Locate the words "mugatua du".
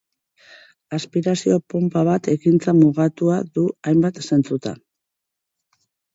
2.79-3.67